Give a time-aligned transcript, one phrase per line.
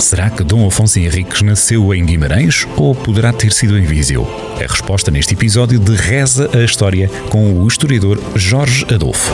[0.00, 4.26] Será que Dom Afonso Henriques nasceu em Guimarães ou poderá ter sido em Viseu?
[4.56, 9.32] A resposta neste episódio de Reza a História com o historiador Jorge Adolfo.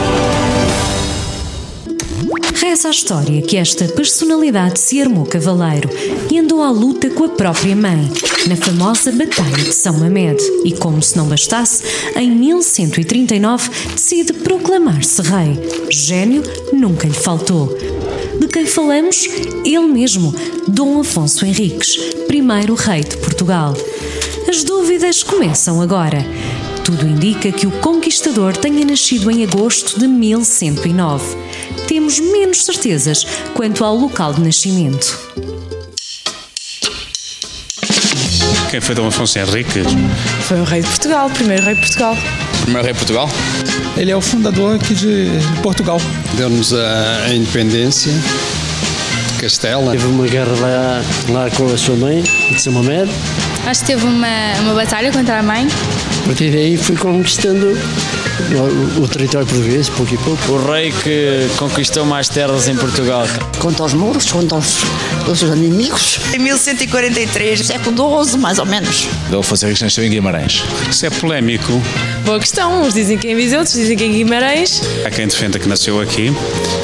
[2.54, 5.88] Reza a história que esta personalidade se armou cavaleiro
[6.30, 8.10] e andou à luta com a própria mãe,
[8.46, 10.40] na famosa Batalha de São Mamed.
[10.64, 11.82] E como se não bastasse,
[12.14, 15.58] em 1139 decide proclamar-se rei.
[15.90, 16.42] Gênio
[16.72, 17.76] nunca lhe faltou.
[18.52, 19.26] Quem falamos?
[19.64, 20.34] Ele mesmo,
[20.66, 23.74] Dom Afonso Henriques, primeiro rei de Portugal.
[24.48, 26.26] As dúvidas começam agora.
[26.84, 31.36] Tudo indica que o conquistador tenha nascido em agosto de 1109.
[31.86, 33.24] Temos menos certezas
[33.54, 35.59] quanto ao local de nascimento.
[38.70, 39.84] Quem foi Dom Afonso Henriques?
[40.42, 42.16] Foi o rei de Portugal, o primeiro rei de Portugal.
[42.62, 43.28] Primeiro rei de Portugal?
[43.96, 45.26] Ele é o fundador aqui de
[45.60, 46.00] Portugal.
[46.34, 49.90] Deu-nos a, a independência de Castela.
[49.90, 53.10] Teve uma guerra lá, lá com a sua mãe, de São Mamed.
[53.66, 54.28] Acho que teve uma,
[54.60, 55.66] uma batalha contra a mãe.
[56.22, 57.76] A partir daí fui conquistando
[58.98, 60.52] o, o território português, pouco e pouco.
[60.52, 63.26] O rei que conquistou mais terras em Portugal.
[63.58, 64.78] Contra os mouros, contra os,
[65.28, 66.20] os inimigos.
[66.34, 69.08] Em 1143, século XII, mais ou menos.
[69.30, 70.62] Dom Afonso Henriques nasceu em Guimarães.
[70.90, 71.80] Isso é polémico.
[72.24, 72.82] Boa questão.
[72.82, 74.82] Uns dizem que é em Viseu, outros dizem que é em Guimarães.
[75.04, 76.32] Há quem defenda que nasceu aqui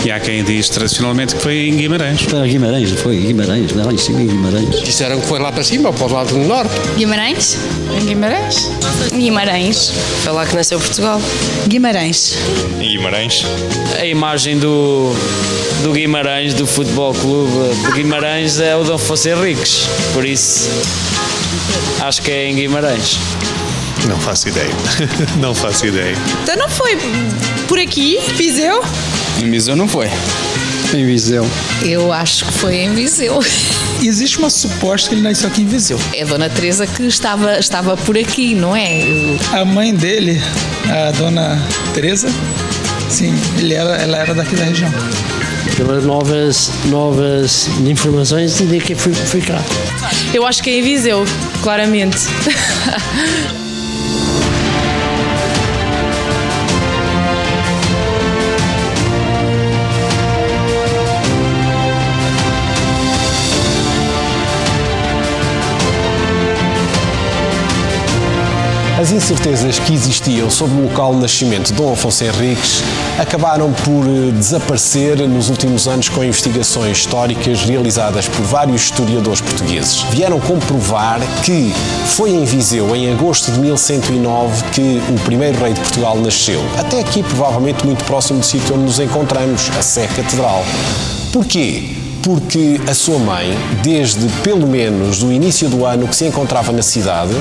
[0.05, 2.23] e há quem diz tradicionalmente que foi em Guimarães.
[2.23, 4.81] Para Guimarães, foi Guimarães, lá em cima em Guimarães.
[4.83, 6.75] Disseram que foi lá para cima, para o lado do norte.
[6.97, 7.59] Guimarães?
[8.01, 8.71] Em Guimarães?
[9.27, 9.91] Guimarães.
[10.23, 11.21] Foi lá que nasceu Portugal.
[11.67, 12.39] Guimarães.
[12.81, 13.45] Em Guimarães?
[13.99, 15.13] A imagem do,
[15.83, 19.89] do Guimarães, do Futebol Clube de Guimarães, é o Dom Afonso Henriques.
[20.13, 20.71] Por isso,
[22.03, 23.19] acho que é em Guimarães.
[24.07, 24.71] Não faço ideia.
[25.43, 26.17] não faço ideia.
[26.45, 26.97] Então não foi
[27.67, 28.81] por aqui, Viseu?
[29.43, 30.09] Em Viseu não foi.
[30.95, 31.47] Em Viseu.
[31.83, 33.39] Eu acho que foi em Viseu.
[34.03, 35.99] Existe uma suposta que ele nasceu aqui em Viseu.
[36.15, 39.03] É a Dona Teresa que estava, estava por aqui, não é?
[39.53, 40.41] A mãe dele,
[40.89, 41.61] a Dona
[41.93, 42.29] Teresa,
[43.11, 44.93] sim, ele era, ela era daqui da região.
[45.77, 49.61] Pelas novas, novas informações, indica que fui, fui cá.
[50.33, 51.25] Eu acho que é em Viseu,
[51.63, 52.19] claramente.
[68.99, 72.83] As incertezas que existiam sobre o local de nascimento de Dom Afonso Henriques
[73.19, 80.01] acabaram por desaparecer nos últimos anos com investigações históricas realizadas por vários historiadores portugueses.
[80.11, 81.75] Vieram comprovar que
[82.07, 86.63] foi em Viseu, em agosto de 1109, que o primeiro rei de Portugal nasceu.
[86.79, 90.65] Até aqui, provavelmente, muito próximo do sítio onde nos encontramos, a Sé Catedral.
[91.35, 91.96] Porquê?
[92.27, 96.83] Porque a sua mãe, desde pelo menos o início do ano que se encontrava na
[96.83, 97.33] cidade,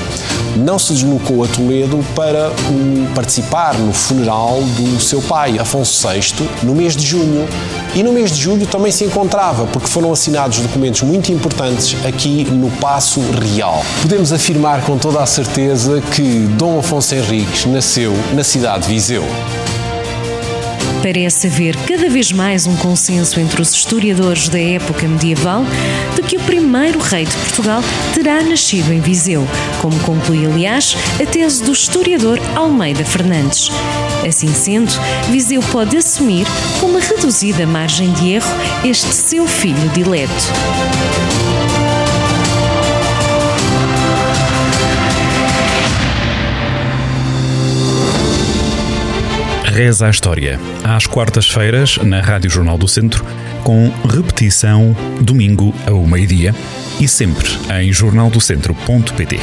[0.54, 6.48] não se deslocou a Toledo para um, participar no funeral do seu pai, Afonso VI,
[6.62, 7.48] no mês de junho.
[7.96, 12.44] E no mês de julho também se encontrava, porque foram assinados documentos muito importantes aqui
[12.44, 13.84] no Paço Real.
[14.02, 19.24] Podemos afirmar com toda a certeza que Dom Afonso Henriques nasceu na cidade de Viseu.
[21.06, 25.64] Parece haver cada vez mais um consenso entre os historiadores da época medieval
[26.16, 27.80] de que o primeiro rei de Portugal
[28.12, 29.46] terá nascido em Viseu,
[29.80, 33.70] como conclui, aliás, a tese do historiador Almeida Fernandes.
[34.26, 34.90] Assim sendo,
[35.30, 36.44] Viseu pode assumir,
[36.80, 38.50] com uma reduzida margem de erro,
[38.84, 40.32] este seu filho dileto.
[49.76, 53.22] Reza a História, às quartas-feiras, na Rádio Jornal do Centro,
[53.62, 56.54] com repetição domingo ao meio-dia
[56.98, 57.46] e sempre
[57.78, 59.36] em jornaldocentro.pt.